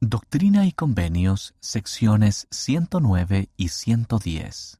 Doctrina 0.00 0.64
y 0.64 0.70
Convenios, 0.70 1.56
secciones 1.58 2.46
109 2.52 3.48
y 3.56 3.68
110. 3.68 4.78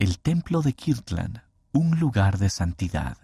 El 0.00 0.18
Templo 0.18 0.60
de 0.60 0.72
Kirtland, 0.72 1.40
un 1.72 2.00
lugar 2.00 2.38
de 2.38 2.50
santidad. 2.50 3.16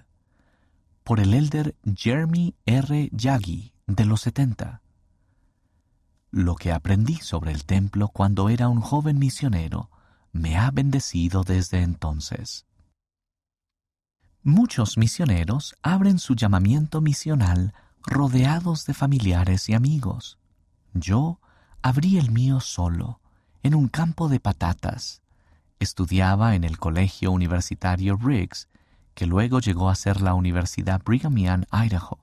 Por 1.02 1.18
el 1.18 1.34
elder 1.34 1.74
Jeremy 1.96 2.54
R. 2.64 3.10
Yagi, 3.10 3.72
de 3.88 4.04
los 4.04 4.20
70. 4.20 4.82
Lo 6.30 6.54
que 6.54 6.70
aprendí 6.70 7.16
sobre 7.16 7.50
el 7.50 7.64
templo 7.64 8.06
cuando 8.06 8.48
era 8.48 8.68
un 8.68 8.80
joven 8.80 9.18
misionero 9.18 9.90
me 10.30 10.56
ha 10.56 10.70
bendecido 10.70 11.42
desde 11.42 11.82
entonces. 11.82 12.66
Muchos 14.44 14.96
misioneros 14.96 15.74
abren 15.82 16.20
su 16.20 16.36
llamamiento 16.36 17.00
misional 17.00 17.74
rodeados 18.06 18.86
de 18.86 18.94
familiares 18.94 19.68
y 19.68 19.74
amigos. 19.74 20.38
Yo 20.94 21.40
abrí 21.82 22.18
el 22.18 22.30
mío 22.30 22.60
solo, 22.60 23.20
en 23.62 23.74
un 23.74 23.88
campo 23.88 24.28
de 24.28 24.40
patatas. 24.40 25.22
Estudiaba 25.80 26.54
en 26.54 26.64
el 26.64 26.78
colegio 26.78 27.32
universitario 27.32 28.16
Riggs, 28.16 28.68
que 29.14 29.26
luego 29.26 29.60
llegó 29.60 29.90
a 29.90 29.94
ser 29.94 30.20
la 30.20 30.34
Universidad 30.34 31.02
Brigham 31.04 31.36
Young, 31.36 31.64
Idaho. 31.72 32.18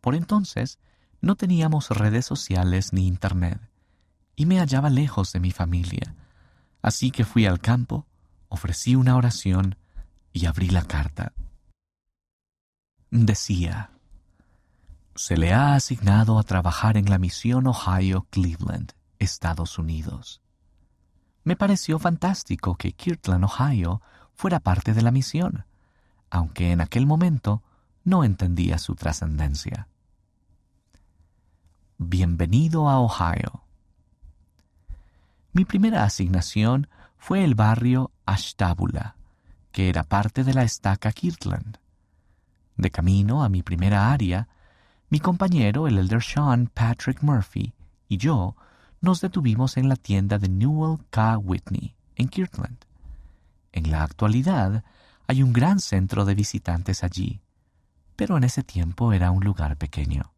Por 0.00 0.14
entonces, 0.14 0.78
no 1.20 1.34
teníamos 1.34 1.90
redes 1.90 2.26
sociales 2.26 2.92
ni 2.92 3.06
internet, 3.06 3.60
y 4.36 4.46
me 4.46 4.58
hallaba 4.58 4.90
lejos 4.90 5.32
de 5.32 5.40
mi 5.40 5.50
familia. 5.50 6.14
Así 6.82 7.10
que 7.10 7.24
fui 7.24 7.46
al 7.46 7.60
campo, 7.60 8.06
ofrecí 8.48 8.94
una 8.94 9.16
oración 9.16 9.76
y 10.32 10.46
abrí 10.46 10.68
la 10.68 10.82
carta. 10.82 11.32
Decía, 13.10 13.90
se 15.18 15.36
le 15.36 15.52
ha 15.52 15.74
asignado 15.74 16.38
a 16.38 16.44
trabajar 16.44 16.96
en 16.96 17.10
la 17.10 17.18
misión 17.18 17.66
Ohio 17.66 18.28
Cleveland, 18.30 18.92
Estados 19.18 19.76
Unidos. 19.76 20.40
Me 21.42 21.56
pareció 21.56 21.98
fantástico 21.98 22.76
que 22.76 22.92
Kirtland, 22.92 23.44
Ohio, 23.44 24.00
fuera 24.34 24.60
parte 24.60 24.94
de 24.94 25.02
la 25.02 25.10
misión, 25.10 25.64
aunque 26.30 26.70
en 26.70 26.80
aquel 26.80 27.04
momento 27.04 27.64
no 28.04 28.22
entendía 28.22 28.78
su 28.78 28.94
trascendencia. 28.94 29.88
Bienvenido 31.98 32.88
a 32.88 33.00
Ohio. 33.00 33.64
Mi 35.52 35.64
primera 35.64 36.04
asignación 36.04 36.88
fue 37.16 37.42
el 37.42 37.56
barrio 37.56 38.12
Ashtabula, 38.24 39.16
que 39.72 39.88
era 39.88 40.04
parte 40.04 40.44
de 40.44 40.54
la 40.54 40.62
estaca 40.62 41.10
Kirtland. 41.10 41.78
De 42.76 42.92
camino 42.92 43.42
a 43.42 43.48
mi 43.48 43.64
primera 43.64 44.12
área, 44.12 44.46
mi 45.10 45.20
compañero, 45.20 45.88
el 45.88 45.98
elder 45.98 46.22
Sean 46.22 46.66
Patrick 46.66 47.22
Murphy, 47.22 47.72
y 48.08 48.18
yo 48.18 48.56
nos 49.00 49.20
detuvimos 49.20 49.76
en 49.76 49.88
la 49.88 49.96
tienda 49.96 50.38
de 50.38 50.48
Newell 50.48 50.98
K. 51.10 51.38
Whitney, 51.38 51.94
en 52.16 52.28
Kirtland. 52.28 52.78
En 53.72 53.90
la 53.90 54.02
actualidad 54.02 54.84
hay 55.26 55.42
un 55.42 55.52
gran 55.52 55.80
centro 55.80 56.24
de 56.24 56.34
visitantes 56.34 57.04
allí, 57.04 57.40
pero 58.16 58.36
en 58.36 58.44
ese 58.44 58.62
tiempo 58.62 59.12
era 59.12 59.30
un 59.30 59.44
lugar 59.44 59.76
pequeño. 59.76 60.32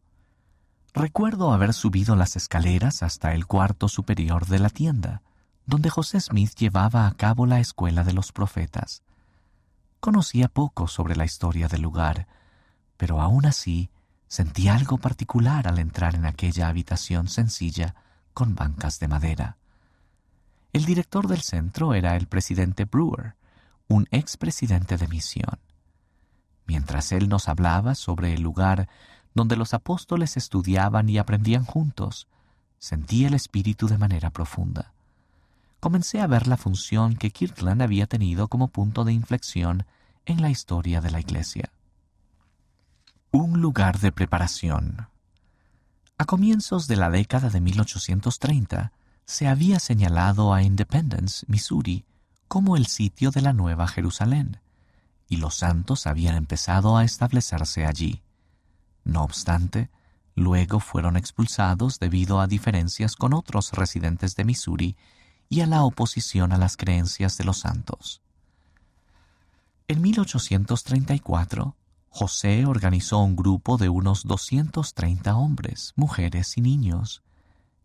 Recuerdo 0.93 1.53
haber 1.53 1.73
subido 1.73 2.15
las 2.15 2.35
escaleras 2.35 3.01
hasta 3.03 3.33
el 3.33 3.47
cuarto 3.47 3.87
superior 3.87 4.45
de 4.45 4.59
la 4.59 4.69
tienda, 4.69 5.21
donde 5.65 5.89
José 5.89 6.19
Smith 6.19 6.53
llevaba 6.55 7.07
a 7.07 7.13
cabo 7.13 7.45
la 7.45 7.59
escuela 7.59 8.03
de 8.03 8.13
los 8.13 8.31
profetas. 8.31 9.03
Conocía 9.99 10.47
poco 10.47 10.87
sobre 10.87 11.15
la 11.15 11.25
historia 11.25 11.67
del 11.67 11.81
lugar, 11.81 12.27
pero 12.97 13.21
aún 13.21 13.45
así 13.45 13.89
Sentí 14.31 14.69
algo 14.69 14.97
particular 14.97 15.67
al 15.67 15.77
entrar 15.77 16.15
en 16.15 16.25
aquella 16.25 16.69
habitación 16.69 17.27
sencilla 17.27 17.95
con 18.33 18.55
bancas 18.55 18.97
de 18.97 19.09
madera. 19.09 19.57
El 20.71 20.85
director 20.85 21.27
del 21.27 21.41
centro 21.41 21.93
era 21.93 22.15
el 22.15 22.27
presidente 22.27 22.85
Brewer, 22.85 23.35
un 23.89 24.07
expresidente 24.09 24.95
de 24.95 25.09
misión. 25.09 25.59
Mientras 26.65 27.11
él 27.11 27.27
nos 27.27 27.49
hablaba 27.49 27.93
sobre 27.93 28.33
el 28.33 28.41
lugar 28.41 28.87
donde 29.33 29.57
los 29.57 29.73
apóstoles 29.73 30.37
estudiaban 30.37 31.09
y 31.09 31.17
aprendían 31.17 31.65
juntos, 31.65 32.29
sentí 32.79 33.25
el 33.25 33.33
espíritu 33.33 33.89
de 33.89 33.97
manera 33.97 34.29
profunda. 34.29 34.93
Comencé 35.81 36.21
a 36.21 36.27
ver 36.27 36.47
la 36.47 36.55
función 36.55 37.17
que 37.17 37.31
Kirtland 37.31 37.81
había 37.81 38.07
tenido 38.07 38.47
como 38.47 38.69
punto 38.69 39.03
de 39.03 39.11
inflexión 39.11 39.85
en 40.25 40.41
la 40.41 40.49
historia 40.49 41.01
de 41.01 41.11
la 41.11 41.19
Iglesia. 41.19 41.69
Un 43.33 43.61
lugar 43.61 43.99
de 43.99 44.11
preparación. 44.11 45.07
A 46.17 46.25
comienzos 46.25 46.87
de 46.87 46.97
la 46.97 47.09
década 47.09 47.49
de 47.49 47.61
1830, 47.61 48.91
se 49.23 49.47
había 49.47 49.79
señalado 49.79 50.53
a 50.53 50.63
Independence, 50.63 51.45
Missouri, 51.47 52.03
como 52.49 52.75
el 52.75 52.87
sitio 52.87 53.31
de 53.31 53.41
la 53.41 53.53
Nueva 53.53 53.87
Jerusalén, 53.87 54.59
y 55.29 55.37
los 55.37 55.55
santos 55.55 56.07
habían 56.07 56.35
empezado 56.35 56.97
a 56.97 57.05
establecerse 57.05 57.85
allí. 57.85 58.21
No 59.05 59.23
obstante, 59.23 59.89
luego 60.35 60.81
fueron 60.81 61.15
expulsados 61.15 61.99
debido 61.99 62.41
a 62.41 62.47
diferencias 62.47 63.15
con 63.15 63.33
otros 63.33 63.71
residentes 63.71 64.35
de 64.35 64.43
Missouri 64.43 64.97
y 65.47 65.61
a 65.61 65.67
la 65.67 65.83
oposición 65.83 66.51
a 66.51 66.57
las 66.57 66.75
creencias 66.75 67.37
de 67.37 67.45
los 67.45 67.59
santos. 67.59 68.21
En 69.87 70.01
1834, 70.01 71.77
José 72.13 72.65
organizó 72.65 73.19
un 73.19 73.37
grupo 73.37 73.77
de 73.77 73.87
unos 73.87 74.25
230 74.25 75.33
hombres, 75.33 75.93
mujeres 75.95 76.57
y 76.57 76.61
niños, 76.61 77.23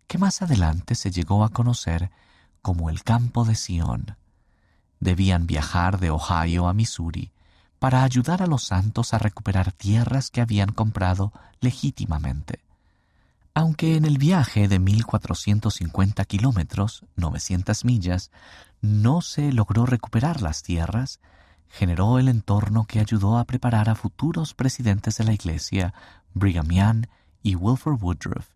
que 0.08 0.18
más 0.18 0.42
adelante 0.42 0.96
se 0.96 1.12
llegó 1.12 1.44
a 1.44 1.50
conocer 1.50 2.10
como 2.60 2.90
el 2.90 3.04
Campo 3.04 3.44
de 3.44 3.54
Sion. 3.54 4.16
Debían 4.98 5.46
viajar 5.46 6.00
de 6.00 6.10
Ohio 6.10 6.66
a 6.66 6.74
Missouri 6.74 7.30
para 7.78 8.02
ayudar 8.02 8.42
a 8.42 8.48
los 8.48 8.64
santos 8.64 9.14
a 9.14 9.18
recuperar 9.18 9.70
tierras 9.70 10.30
que 10.30 10.40
habían 10.40 10.72
comprado 10.72 11.32
legítimamente. 11.60 12.64
Aunque 13.54 13.96
en 13.96 14.04
el 14.04 14.18
viaje 14.18 14.66
de 14.66 14.80
1450 14.80 16.24
kilómetros, 16.24 17.04
900 17.14 17.84
millas, 17.84 18.32
no 18.80 19.22
se 19.22 19.52
logró 19.52 19.86
recuperar 19.86 20.42
las 20.42 20.64
tierras, 20.64 21.20
generó 21.68 22.18
el 22.18 22.28
entorno 22.28 22.84
que 22.84 23.00
ayudó 23.00 23.38
a 23.38 23.44
preparar 23.44 23.88
a 23.88 23.94
futuros 23.94 24.54
presidentes 24.54 25.18
de 25.18 25.24
la 25.24 25.32
Iglesia, 25.32 25.94
Brigham 26.34 26.68
Young 26.68 27.06
y 27.42 27.54
Wilford 27.54 28.02
Woodruff, 28.02 28.48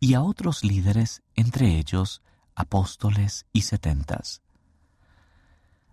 y 0.00 0.14
a 0.14 0.22
otros 0.22 0.64
líderes, 0.64 1.22
entre 1.34 1.78
ellos 1.78 2.22
apóstoles 2.54 3.46
y 3.52 3.62
setentas. 3.62 4.42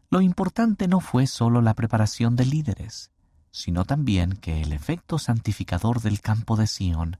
Lo 0.10 0.22
importante 0.22 0.88
no 0.88 1.00
fue 1.00 1.28
solo 1.28 1.62
la 1.62 1.76
preparación 1.76 2.36
de 2.36 2.46
líderes, 2.46 3.12
sino 3.52 3.86
también 3.86 4.34
que 4.34 4.62
el 4.62 4.74
efecto 4.74 5.20
santificador 5.20 6.02
del 6.02 6.22
campo 6.22 6.56
de 6.56 6.68
Sion 6.68 7.18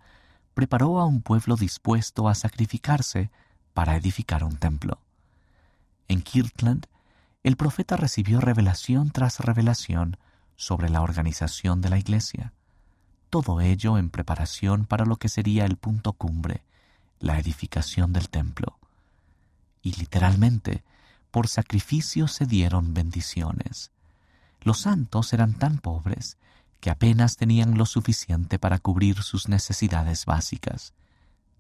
preparó 0.54 1.00
a 1.00 1.06
un 1.06 1.22
pueblo 1.22 1.56
dispuesto 1.56 2.28
a 2.28 2.36
sacrificarse 2.36 3.32
para 3.74 3.96
edificar 3.96 4.44
un 4.44 4.58
templo. 4.58 5.00
En 6.08 6.22
Kirtland, 6.22 6.88
el 7.50 7.58
profeta 7.58 7.98
recibió 7.98 8.40
revelación 8.42 9.10
tras 9.10 9.40
revelación 9.40 10.18
sobre 10.56 10.88
la 10.88 11.02
organización 11.02 11.82
de 11.82 11.90
la 11.90 11.98
iglesia, 11.98 12.54
todo 13.32 13.60
ello 13.60 13.98
en 13.98 14.12
preparación 14.12 14.86
para 14.86 15.04
lo 15.04 15.16
que 15.16 15.30
sería 15.30 15.66
el 15.66 15.76
punto 15.76 16.14
cumbre, 16.14 16.64
la 17.20 17.40
edificación 17.40 18.14
del 18.14 18.30
templo. 18.30 18.78
Y 19.82 19.94
literalmente, 19.94 20.84
por 21.32 21.48
sacrificio 21.48 22.28
se 22.28 22.46
dieron 22.46 22.94
bendiciones. 22.94 23.90
Los 24.62 24.82
santos 24.82 25.34
eran 25.34 25.56
tan 25.56 25.80
pobres 25.80 26.38
que 26.80 26.92
apenas 26.92 27.36
tenían 27.36 27.80
lo 27.80 27.88
suficiente 27.88 28.60
para 28.60 28.78
cubrir 28.78 29.24
sus 29.24 29.50
necesidades 29.50 30.28
básicas. 30.28 30.94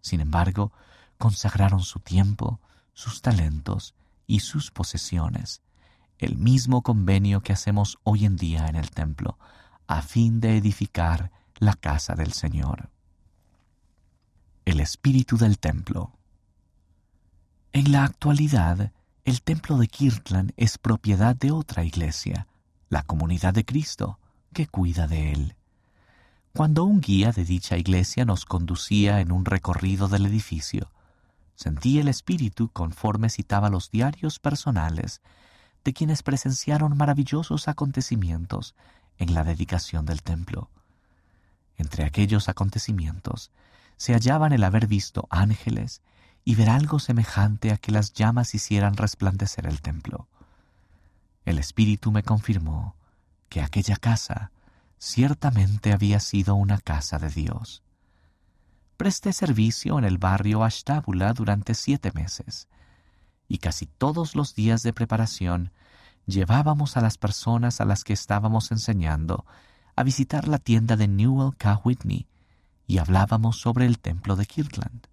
Sin 0.02 0.22
embargo, 0.22 0.72
consagraron 1.18 1.80
su 1.80 2.00
tiempo, 2.00 2.60
sus 2.94 3.24
talentos 3.24 3.96
y 4.28 4.42
sus 4.42 4.70
posesiones 4.70 5.64
el 6.20 6.38
mismo 6.38 6.84
convenio 6.84 7.42
que 7.42 7.54
hacemos 7.54 7.98
hoy 8.04 8.26
en 8.26 8.36
día 8.36 8.68
en 8.68 8.76
el 8.76 8.92
templo, 8.92 9.40
a 9.88 10.02
fin 10.02 10.42
de 10.42 10.58
edificar 10.58 11.32
la 11.58 11.74
casa 11.74 12.14
del 12.14 12.34
Señor. 12.34 12.90
El 14.66 14.82
espíritu 14.82 15.38
del 15.38 15.58
templo. 15.58 16.12
En 17.72 17.92
la 17.92 18.04
actualidad, 18.04 18.92
el 19.24 19.42
templo 19.42 19.78
de 19.78 19.88
Kirtland 19.88 20.52
es 20.58 20.78
propiedad 20.78 21.36
de 21.36 21.52
otra 21.52 21.86
iglesia, 21.86 22.48
la 22.90 23.04
comunidad 23.04 23.54
de 23.54 23.64
Cristo, 23.64 24.20
que 24.54 24.68
cuida 24.68 25.08
de 25.08 25.32
él. 25.32 25.56
Cuando 26.54 26.84
un 26.84 27.00
guía 27.00 27.32
de 27.32 27.46
dicha 27.46 27.78
iglesia 27.78 28.26
nos 28.26 28.44
conducía 28.44 29.22
en 29.22 29.32
un 29.32 29.46
recorrido 29.46 30.10
del 30.10 30.26
edificio, 30.26 30.92
sentí 31.56 32.00
el 32.00 32.10
espíritu 32.10 32.70
conforme 32.70 33.30
citaba 33.30 33.70
los 33.70 33.92
diarios 33.92 34.40
personales 34.40 35.22
de 35.90 35.94
quienes 35.94 36.22
presenciaron 36.22 36.96
maravillosos 36.96 37.68
acontecimientos 37.68 38.76
en 39.18 39.34
la 39.34 39.44
dedicación 39.44 40.06
del 40.06 40.22
templo. 40.22 40.70
Entre 41.78 42.06
aquellos 42.06 42.48
acontecimientos 42.48 43.50
se 43.98 44.14
hallaban 44.14 44.54
el 44.54 44.64
haber 44.64 44.86
visto 44.86 45.26
ángeles 45.32 46.04
y 46.46 46.54
ver 46.54 46.70
algo 46.70 47.00
semejante 47.00 47.72
a 47.72 47.78
que 47.78 47.92
las 47.92 48.14
llamas 48.14 48.54
hicieran 48.54 48.98
resplandecer 48.98 49.66
el 49.66 49.82
templo. 49.82 50.28
El 51.44 51.58
Espíritu 51.58 52.12
me 52.12 52.22
confirmó 52.22 52.94
que 53.50 53.64
aquella 53.64 53.96
casa 53.96 54.52
ciertamente 55.00 55.92
había 55.92 56.20
sido 56.20 56.54
una 56.54 56.78
casa 56.78 57.18
de 57.18 57.30
Dios. 57.30 57.82
Presté 58.96 59.34
servicio 59.34 59.98
en 59.98 60.06
el 60.06 60.20
barrio 60.20 60.64
Ashtábula 60.64 61.34
durante 61.34 61.74
siete 61.74 62.12
meses, 62.14 62.68
y 63.50 63.58
casi 63.58 63.88
todos 63.88 64.36
los 64.36 64.56
días 64.56 64.84
de 64.84 64.94
preparación 64.94 65.74
llevábamos 66.28 66.96
a 66.96 67.02
las 67.02 67.18
personas 67.18 67.82
a 67.82 67.86
las 67.86 68.04
que 68.04 68.14
estábamos 68.14 68.72
enseñando 68.72 69.46
a 69.96 70.04
visitar 70.04 70.48
la 70.48 70.60
tienda 70.60 70.96
de 70.96 71.08
Newell 71.08 71.58
K. 71.58 71.82
Whitney 71.84 72.28
y 72.88 73.00
hablábamos 73.00 73.60
sobre 73.60 73.86
el 73.86 74.00
templo 74.00 74.36
de 74.36 74.46
Kirtland. 74.46 75.08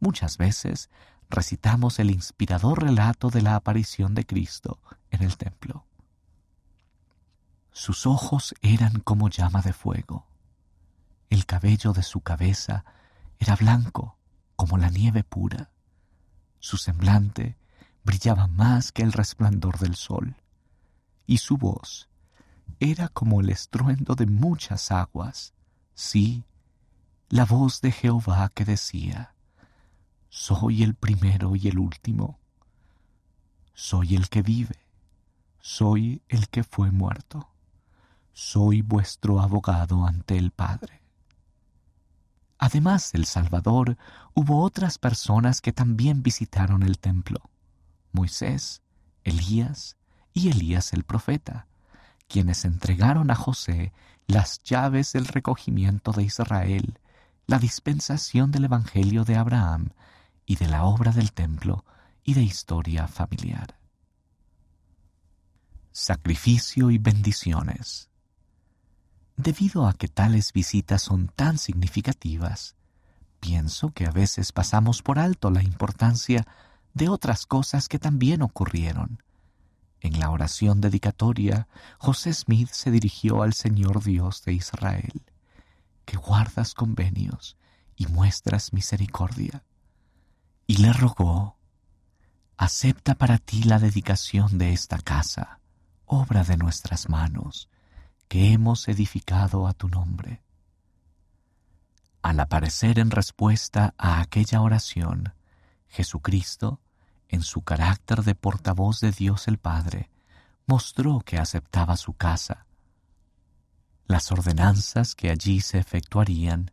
Muchas 0.00 0.38
veces 0.38 0.88
recitamos 1.28 1.98
el 1.98 2.10
inspirador 2.10 2.82
relato 2.82 3.28
de 3.28 3.42
la 3.42 3.54
aparición 3.54 4.14
de 4.14 4.24
Cristo 4.24 4.80
en 5.10 5.22
el 5.22 5.36
templo. 5.36 5.84
Sus 7.70 8.06
ojos 8.06 8.54
eran 8.62 9.00
como 9.00 9.28
llama 9.28 9.60
de 9.60 9.74
fuego. 9.74 10.26
El 11.28 11.44
cabello 11.44 11.92
de 11.92 12.02
su 12.02 12.22
cabeza 12.22 12.84
era 13.38 13.56
blanco 13.56 14.16
como 14.56 14.78
la 14.78 14.88
nieve 14.88 15.22
pura. 15.22 15.70
Su 16.58 16.78
semblante 16.78 17.57
brillaba 18.08 18.46
más 18.46 18.90
que 18.90 19.02
el 19.02 19.12
resplandor 19.12 19.78
del 19.78 19.94
sol, 19.94 20.34
y 21.26 21.36
su 21.36 21.58
voz 21.58 22.08
era 22.80 23.08
como 23.08 23.42
el 23.42 23.50
estruendo 23.50 24.14
de 24.14 24.24
muchas 24.24 24.90
aguas, 24.90 25.52
sí, 25.92 26.42
la 27.28 27.44
voz 27.44 27.82
de 27.82 27.92
Jehová 27.92 28.50
que 28.54 28.64
decía, 28.64 29.34
soy 30.30 30.84
el 30.84 30.94
primero 30.94 31.54
y 31.54 31.68
el 31.68 31.78
último. 31.78 32.38
Soy 33.74 34.14
el 34.14 34.30
que 34.30 34.40
vive. 34.40 34.86
Soy 35.60 36.22
el 36.28 36.48
que 36.48 36.64
fue 36.64 36.90
muerto. 36.90 37.50
Soy 38.32 38.80
vuestro 38.80 39.38
abogado 39.38 40.06
ante 40.06 40.38
el 40.38 40.50
Padre. 40.50 41.02
Además 42.56 43.12
del 43.12 43.26
Salvador, 43.26 43.98
hubo 44.32 44.62
otras 44.62 44.96
personas 44.96 45.60
que 45.60 45.74
también 45.74 46.22
visitaron 46.22 46.82
el 46.82 46.98
templo. 46.98 47.42
Moisés, 48.12 48.82
Elías 49.24 49.96
y 50.32 50.50
Elías 50.50 50.92
el 50.92 51.04
profeta, 51.04 51.66
quienes 52.28 52.64
entregaron 52.64 53.30
a 53.30 53.34
José 53.34 53.92
las 54.26 54.62
llaves 54.62 55.12
del 55.12 55.26
recogimiento 55.26 56.12
de 56.12 56.22
Israel, 56.22 56.98
la 57.46 57.58
dispensación 57.58 58.50
del 58.50 58.66
Evangelio 58.66 59.24
de 59.24 59.36
Abraham 59.36 59.90
y 60.44 60.56
de 60.56 60.68
la 60.68 60.84
obra 60.84 61.12
del 61.12 61.32
templo 61.32 61.84
y 62.22 62.34
de 62.34 62.42
historia 62.42 63.08
familiar. 63.08 63.78
Sacrificio 65.92 66.90
y 66.90 66.98
bendiciones. 66.98 68.10
Debido 69.36 69.86
a 69.86 69.94
que 69.94 70.08
tales 70.08 70.52
visitas 70.52 71.02
son 71.02 71.28
tan 71.28 71.58
significativas, 71.58 72.76
pienso 73.40 73.92
que 73.92 74.04
a 74.06 74.10
veces 74.10 74.52
pasamos 74.52 75.02
por 75.02 75.18
alto 75.18 75.50
la 75.50 75.62
importancia 75.62 76.46
de 76.94 77.08
otras 77.08 77.46
cosas 77.46 77.88
que 77.88 77.98
también 77.98 78.42
ocurrieron. 78.42 79.22
En 80.00 80.20
la 80.20 80.30
oración 80.30 80.80
dedicatoria, 80.80 81.68
José 81.98 82.32
Smith 82.32 82.70
se 82.70 82.90
dirigió 82.90 83.42
al 83.42 83.52
Señor 83.52 84.02
Dios 84.02 84.44
de 84.44 84.52
Israel, 84.52 85.22
que 86.04 86.16
guardas 86.16 86.74
convenios 86.74 87.56
y 87.96 88.06
muestras 88.06 88.72
misericordia 88.72 89.64
y 90.68 90.76
le 90.76 90.92
rogó, 90.92 91.56
acepta 92.58 93.14
para 93.14 93.38
ti 93.38 93.62
la 93.62 93.78
dedicación 93.78 94.58
de 94.58 94.74
esta 94.74 94.98
casa, 94.98 95.60
obra 96.04 96.44
de 96.44 96.58
nuestras 96.58 97.08
manos, 97.08 97.70
que 98.28 98.52
hemos 98.52 98.86
edificado 98.86 99.66
a 99.66 99.72
tu 99.72 99.88
nombre. 99.88 100.42
Al 102.20 102.38
aparecer 102.38 102.98
en 102.98 103.10
respuesta 103.10 103.94
a 103.96 104.20
aquella 104.20 104.60
oración, 104.60 105.32
Jesucristo, 105.88 106.80
en 107.28 107.42
su 107.42 107.62
carácter 107.62 108.22
de 108.22 108.34
portavoz 108.34 109.00
de 109.00 109.12
Dios 109.12 109.48
el 109.48 109.58
Padre, 109.58 110.10
mostró 110.66 111.20
que 111.20 111.38
aceptaba 111.38 111.96
su 111.96 112.14
casa, 112.14 112.66
las 114.06 114.32
ordenanzas 114.32 115.14
que 115.14 115.30
allí 115.30 115.60
se 115.60 115.78
efectuarían 115.78 116.70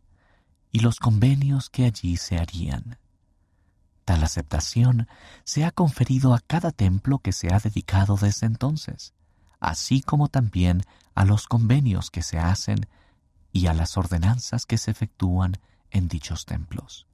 y 0.72 0.80
los 0.80 0.98
convenios 0.98 1.70
que 1.70 1.84
allí 1.84 2.16
se 2.16 2.38
harían. 2.38 2.98
Tal 4.04 4.22
aceptación 4.22 5.08
se 5.44 5.64
ha 5.64 5.70
conferido 5.70 6.34
a 6.34 6.40
cada 6.40 6.70
templo 6.70 7.18
que 7.18 7.32
se 7.32 7.52
ha 7.52 7.58
dedicado 7.58 8.16
desde 8.16 8.46
entonces, 8.46 9.14
así 9.60 10.00
como 10.00 10.28
también 10.28 10.82
a 11.14 11.24
los 11.24 11.46
convenios 11.46 12.10
que 12.10 12.22
se 12.22 12.38
hacen 12.38 12.86
y 13.52 13.66
a 13.66 13.74
las 13.74 13.96
ordenanzas 13.96 14.66
que 14.66 14.78
se 14.78 14.90
efectúan 14.90 15.58
en 15.90 16.08
dichos 16.08 16.44
templos. 16.44 17.06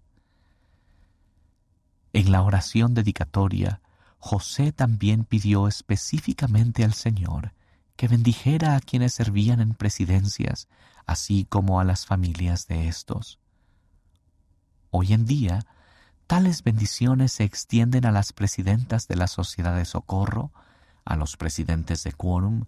En 2.12 2.30
la 2.30 2.42
oración 2.42 2.94
dedicatoria, 2.94 3.80
José 4.18 4.72
también 4.72 5.24
pidió 5.24 5.66
específicamente 5.66 6.84
al 6.84 6.94
Señor 6.94 7.52
que 7.96 8.08
bendijera 8.08 8.76
a 8.76 8.80
quienes 8.80 9.14
servían 9.14 9.60
en 9.60 9.74
presidencias, 9.74 10.68
así 11.06 11.44
como 11.48 11.80
a 11.80 11.84
las 11.84 12.06
familias 12.06 12.66
de 12.66 12.88
estos. 12.88 13.38
Hoy 14.90 15.12
en 15.12 15.24
día, 15.24 15.66
Tales 16.26 16.62
bendiciones 16.62 17.32
se 17.32 17.44
extienden 17.44 18.06
a 18.06 18.10
las 18.10 18.32
presidentas 18.32 19.06
de 19.06 19.16
la 19.16 19.26
Sociedad 19.26 19.76
de 19.76 19.84
Socorro, 19.84 20.50
a 21.04 21.16
los 21.16 21.36
presidentes 21.36 22.04
de 22.04 22.12
Quórum, 22.12 22.64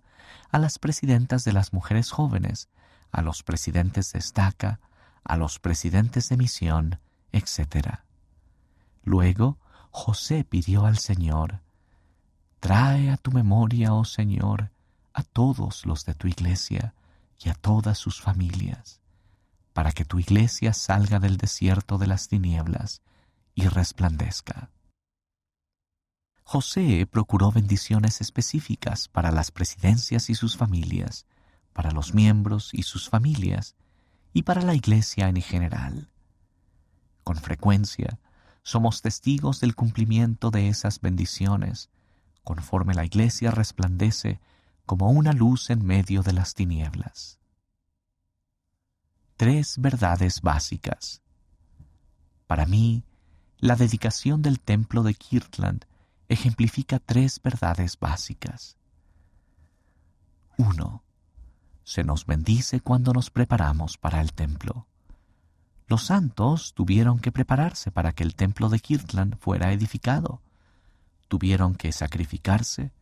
a 0.50 0.58
las 0.58 0.78
presidentas 0.78 1.44
de 1.44 1.52
las 1.54 1.72
mujeres 1.72 2.10
jóvenes, 2.10 2.68
a 3.10 3.22
los 3.22 3.42
presidentes 3.42 4.12
de 4.12 4.18
estaca, 4.18 4.80
a 5.24 5.36
los 5.36 5.58
presidentes 5.60 6.28
de 6.28 6.36
misión, 6.36 7.00
etc. 7.32 8.03
Luego, 9.04 9.58
José 9.90 10.44
pidió 10.44 10.86
al 10.86 10.98
Señor, 10.98 11.60
Trae 12.58 13.10
a 13.10 13.18
tu 13.18 13.30
memoria, 13.30 13.92
oh 13.92 14.04
Señor, 14.04 14.70
a 15.12 15.22
todos 15.22 15.84
los 15.84 16.04
de 16.06 16.14
tu 16.14 16.26
iglesia 16.28 16.94
y 17.38 17.50
a 17.50 17.54
todas 17.54 17.98
sus 17.98 18.20
familias, 18.20 19.00
para 19.74 19.92
que 19.92 20.04
tu 20.04 20.18
iglesia 20.18 20.72
salga 20.72 21.20
del 21.20 21.36
desierto 21.36 21.98
de 21.98 22.06
las 22.06 22.28
tinieblas 22.28 23.02
y 23.54 23.68
resplandezca. 23.68 24.70
José 26.42 27.06
procuró 27.10 27.52
bendiciones 27.52 28.20
específicas 28.20 29.08
para 29.08 29.30
las 29.30 29.50
presidencias 29.50 30.30
y 30.30 30.34
sus 30.34 30.56
familias, 30.56 31.26
para 31.72 31.90
los 31.90 32.14
miembros 32.14 32.70
y 32.72 32.82
sus 32.82 33.08
familias, 33.08 33.76
y 34.32 34.42
para 34.42 34.62
la 34.62 34.74
Iglesia 34.74 35.28
en 35.28 35.40
general. 35.40 36.08
Con 37.22 37.36
frecuencia, 37.36 38.18
somos 38.64 39.02
testigos 39.02 39.60
del 39.60 39.76
cumplimiento 39.76 40.50
de 40.50 40.68
esas 40.68 41.00
bendiciones, 41.00 41.90
conforme 42.42 42.94
la 42.94 43.04
Iglesia 43.04 43.50
resplandece 43.50 44.40
como 44.86 45.10
una 45.10 45.32
luz 45.32 45.70
en 45.70 45.84
medio 45.84 46.22
de 46.22 46.32
las 46.32 46.54
tinieblas. 46.54 47.38
Tres 49.36 49.76
verdades 49.78 50.40
básicas. 50.40 51.20
Para 52.46 52.64
mí, 52.64 53.04
la 53.58 53.76
dedicación 53.76 54.40
del 54.40 54.60
templo 54.60 55.02
de 55.02 55.14
Kirtland 55.14 55.84
ejemplifica 56.28 56.98
tres 56.98 57.40
verdades 57.42 57.98
básicas. 57.98 58.78
1. 60.56 61.02
Se 61.82 62.02
nos 62.02 62.24
bendice 62.24 62.80
cuando 62.80 63.12
nos 63.12 63.28
preparamos 63.28 63.98
para 63.98 64.22
el 64.22 64.32
templo. 64.32 64.86
Los 65.86 66.04
santos 66.04 66.72
tuvieron 66.74 67.18
que 67.18 67.32
prepararse 67.32 67.90
para 67.90 68.12
que 68.12 68.22
el 68.22 68.34
templo 68.34 68.68
de 68.68 68.80
Kirtland 68.80 69.36
fuera 69.38 69.72
edificado. 69.72 70.40
Tuvieron 71.28 71.74
que 71.74 71.92
sacrificarse, 71.92 72.92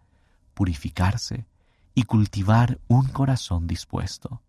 purificarse 0.55 1.47
y 1.95 2.05
cultivar 2.05 2.81
un 2.89 3.07
corazón 3.09 3.67
dispuesto. 3.67 4.43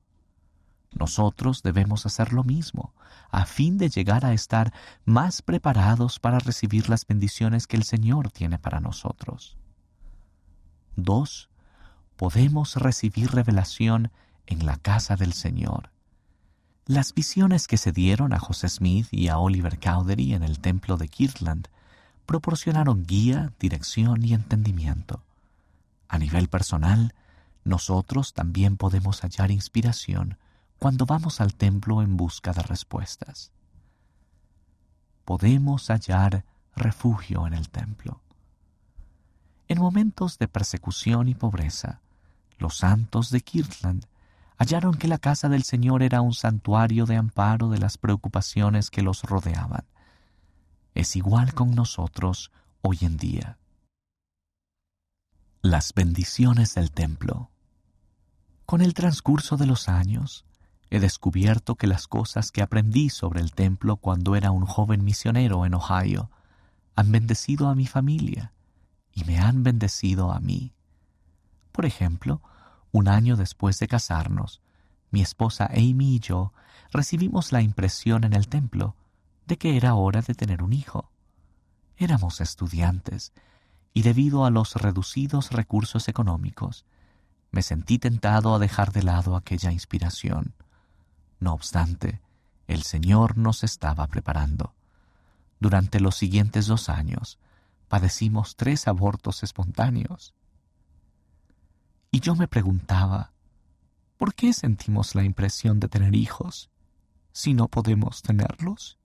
Nosotros 0.91 1.63
debemos 1.63 2.05
hacer 2.05 2.33
lo 2.33 2.43
mismo, 2.43 2.93
a 3.31 3.45
fin 3.45 3.77
de 3.77 3.89
llegar 3.89 4.25
a 4.25 4.33
estar 4.33 4.73
más 5.05 5.41
preparados 5.41 6.19
para 6.19 6.39
recibir 6.39 6.89
las 6.89 7.05
bendiciones 7.05 7.67
que 7.67 7.77
el 7.77 7.83
Señor 7.83 8.31
tiene 8.31 8.59
para 8.59 8.79
nosotros. 8.79 9.57
2. 10.95 11.49
Podemos 12.15 12.75
recibir 12.75 13.31
revelación 13.31 14.11
en 14.45 14.65
la 14.65 14.77
casa 14.77 15.15
del 15.15 15.33
Señor. 15.33 15.92
Las 16.85 17.13
visiones 17.13 17.67
que 17.67 17.77
se 17.77 17.93
dieron 17.93 18.33
a 18.33 18.39
José 18.39 18.67
Smith 18.67 19.07
y 19.11 19.29
a 19.29 19.37
Oliver 19.37 19.79
Cowdery 19.79 20.33
en 20.33 20.43
el 20.43 20.59
templo 20.59 20.97
de 20.97 21.07
Kirtland 21.07 21.69
proporcionaron 22.25 23.05
guía, 23.05 23.53
dirección 23.57 24.23
y 24.25 24.33
entendimiento. 24.33 25.23
A 26.09 26.17
nivel 26.19 26.49
personal, 26.49 27.13
nosotros 27.63 28.33
también 28.33 28.75
podemos 28.75 29.21
hallar 29.21 29.49
inspiración 29.49 30.37
cuando 30.77 31.05
vamos 31.05 31.39
al 31.39 31.55
templo 31.55 32.01
en 32.01 32.17
busca 32.17 32.51
de 32.51 32.63
respuestas. 32.63 33.51
podemos 35.23 35.87
hallar 35.87 36.43
refugio 36.75 37.47
en 37.47 37.53
el 37.53 37.69
templo. 37.69 38.19
En 39.69 39.79
momentos 39.79 40.37
de 40.37 40.49
persecución 40.49 41.29
y 41.29 41.35
pobreza, 41.35 42.01
los 42.57 42.77
santos 42.77 43.29
de 43.31 43.39
Kirtland 43.39 44.05
hallaron 44.57 44.95
que 44.95 45.07
la 45.07 45.17
casa 45.17 45.49
del 45.49 45.63
Señor 45.63 46.03
era 46.03 46.21
un 46.21 46.33
santuario 46.33 47.05
de 47.05 47.15
amparo 47.15 47.69
de 47.69 47.79
las 47.79 47.97
preocupaciones 47.97 48.89
que 48.89 49.01
los 49.01 49.23
rodeaban. 49.23 49.85
Es 50.93 51.15
igual 51.15 51.53
con 51.53 51.71
nosotros 51.71 52.51
hoy 52.81 52.99
en 53.01 53.17
día. 53.17 53.57
Las 55.61 55.93
bendiciones 55.93 56.75
del 56.75 56.91
templo. 56.91 57.49
Con 58.65 58.81
el 58.81 58.93
transcurso 58.93 59.57
de 59.57 59.65
los 59.65 59.89
años, 59.89 60.45
he 60.89 60.99
descubierto 60.99 61.75
que 61.75 61.87
las 61.87 62.07
cosas 62.07 62.51
que 62.51 62.61
aprendí 62.61 63.09
sobre 63.09 63.41
el 63.41 63.53
templo 63.53 63.97
cuando 63.97 64.35
era 64.35 64.51
un 64.51 64.65
joven 64.65 65.03
misionero 65.03 65.65
en 65.65 65.73
Ohio 65.73 66.29
han 66.95 67.11
bendecido 67.11 67.67
a 67.69 67.75
mi 67.75 67.87
familia 67.87 68.53
y 69.13 69.23
me 69.23 69.39
han 69.39 69.63
bendecido 69.63 70.31
a 70.31 70.39
mí. 70.39 70.73
Por 71.71 71.85
ejemplo, 71.85 72.41
un 72.93 73.09
año 73.09 73.35
después 73.35 73.79
de 73.79 73.89
casarnos, 73.89 74.61
mi 75.11 75.21
esposa 75.21 75.65
Amy 75.65 76.15
y 76.15 76.19
yo 76.19 76.53
recibimos 76.91 77.51
la 77.51 77.61
impresión 77.61 78.23
en 78.23 78.33
el 78.33 78.47
templo 78.47 78.95
de 79.47 79.57
que 79.57 79.75
era 79.75 79.95
hora 79.95 80.21
de 80.21 80.35
tener 80.35 80.63
un 80.63 80.73
hijo. 80.73 81.11
Éramos 81.97 82.39
estudiantes 82.39 83.33
y 83.93 84.03
debido 84.03 84.45
a 84.45 84.51
los 84.51 84.75
reducidos 84.75 85.51
recursos 85.51 86.07
económicos, 86.07 86.85
me 87.51 87.63
sentí 87.63 87.97
tentado 87.97 88.53
a 88.55 88.59
dejar 88.59 88.91
de 88.91 89.03
lado 89.03 89.35
aquella 89.35 89.71
inspiración. 89.71 90.53
No 91.39 91.53
obstante, 91.53 92.21
el 92.67 92.83
Señor 92.83 93.37
nos 93.37 93.63
estaba 93.63 94.07
preparando. 94.07 94.75
Durante 95.59 95.99
los 95.99 96.15
siguientes 96.15 96.67
dos 96.67 96.89
años, 96.89 97.39
padecimos 97.87 98.55
tres 98.55 98.87
abortos 98.87 99.43
espontáneos. 99.43 100.33
Y 102.13 102.19
yo 102.19 102.35
me 102.35 102.47
preguntaba, 102.47 103.31
¿por 104.19 104.35
qué 104.35 104.53
sentimos 104.53 105.15
la 105.15 105.23
impresión 105.23 105.79
de 105.79 105.87
tener 105.87 106.13
hijos 106.13 106.69
si 107.31 107.55
no 107.55 107.67
podemos 107.67 108.21
tenerlos? 108.21 108.99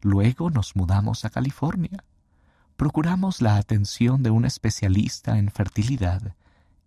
Luego 0.00 0.48
nos 0.48 0.76
mudamos 0.76 1.26
a 1.26 1.30
California. 1.30 2.02
Procuramos 2.78 3.42
la 3.42 3.56
atención 3.56 4.22
de 4.22 4.30
un 4.30 4.46
especialista 4.46 5.36
en 5.36 5.50
fertilidad 5.50 6.34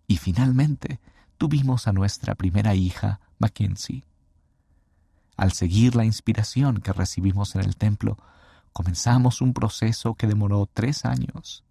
y 0.08 0.16
finalmente 0.16 0.98
tuvimos 1.38 1.86
a 1.86 1.92
nuestra 1.92 2.34
primera 2.34 2.74
hija, 2.74 3.20
Mackenzie. 3.38 4.04
Al 5.36 5.52
seguir 5.52 5.94
la 5.94 6.04
inspiración 6.04 6.80
que 6.80 6.92
recibimos 6.92 7.54
en 7.54 7.60
el 7.60 7.76
templo, 7.76 8.18
comenzamos 8.72 9.40
un 9.40 9.54
proceso 9.54 10.14
que 10.14 10.26
demoró 10.26 10.68
tres 10.74 11.04
años. 11.04 11.62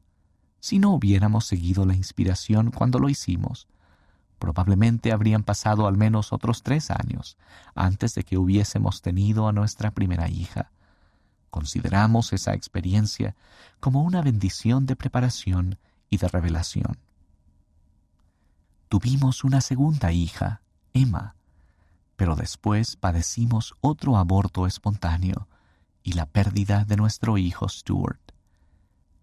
Si 0.61 0.77
no 0.77 0.91
hubiéramos 0.91 1.45
seguido 1.45 1.85
la 1.87 1.95
inspiración 1.95 2.69
cuando 2.69 2.99
lo 2.99 3.09
hicimos, 3.09 3.67
probablemente 4.37 5.11
habrían 5.11 5.43
pasado 5.43 5.87
al 5.87 5.97
menos 5.97 6.31
otros 6.31 6.61
tres 6.61 6.91
años 6.91 7.35
antes 7.73 8.13
de 8.13 8.23
que 8.23 8.37
hubiésemos 8.37 9.01
tenido 9.01 9.47
a 9.47 9.53
nuestra 9.53 9.89
primera 9.89 10.29
hija. 10.29 10.71
Consideramos 11.49 12.31
esa 12.31 12.53
experiencia 12.53 13.35
como 13.79 14.03
una 14.03 14.21
bendición 14.21 14.85
de 14.85 14.95
preparación 14.95 15.79
y 16.11 16.17
de 16.17 16.27
revelación. 16.27 16.99
Tuvimos 18.87 19.43
una 19.43 19.61
segunda 19.61 20.11
hija, 20.11 20.61
Emma, 20.93 21.35
pero 22.15 22.35
después 22.35 22.97
padecimos 22.97 23.73
otro 23.81 24.15
aborto 24.15 24.67
espontáneo 24.67 25.47
y 26.03 26.13
la 26.13 26.27
pérdida 26.27 26.85
de 26.85 26.97
nuestro 26.97 27.39
hijo 27.39 27.67
Stuart. 27.67 28.30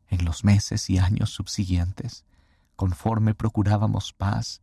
En 0.09 0.25
los 0.25 0.45
meses 0.45 0.89
y 0.91 0.99
años 0.99 1.31
subsiguientes, 1.31 2.25
conforme 2.77 3.35
procurábamos 3.35 4.13
paz, 4.13 4.63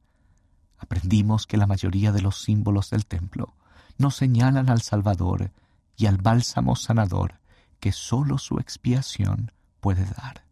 aprendimos 0.78 1.48
que 1.48 1.58
la 1.58 1.68
mayoría 1.68 2.12
de 2.12 2.22
los 2.22 2.42
símbolos 2.42 2.90
del 2.90 3.06
templo 3.06 3.56
nos 3.98 4.16
señalan 4.16 4.70
al 4.70 4.82
Salvador 4.82 5.52
y 5.96 6.08
al 6.08 6.18
bálsamo 6.18 6.76
sanador 6.76 7.40
que 7.80 7.92
sólo 7.92 8.38
su 8.38 8.60
expiación 8.60 9.52
puede 9.80 10.06
dar. 10.06 10.46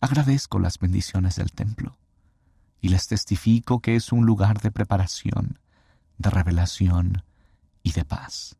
Agradezco 0.00 0.58
las 0.58 0.78
bendiciones 0.78 1.36
del 1.36 1.52
templo 1.52 1.98
y 2.80 2.88
les 2.88 3.08
testifico 3.08 3.80
que 3.80 3.96
es 3.96 4.12
un 4.12 4.24
lugar 4.24 4.60
de 4.60 4.70
preparación, 4.70 5.58
de 6.18 6.30
revelación 6.30 7.24
y 7.82 7.92
de 7.92 8.04
paz. 8.04 8.59